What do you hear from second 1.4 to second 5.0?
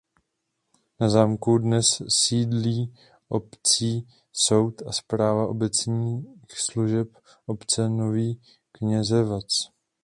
dnes sídlí obecní soud a